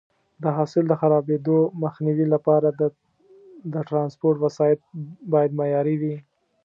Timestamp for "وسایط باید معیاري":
4.45-5.95